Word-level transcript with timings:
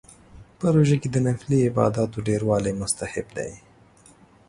په 0.59 0.65
روژه 0.75 0.97
کې 1.01 1.09
د 1.11 1.17
نفلي 1.27 1.59
عباداتو 1.69 2.17
ډیروالی 2.27 2.73
مستحب 2.81 3.27
دی 3.37 3.51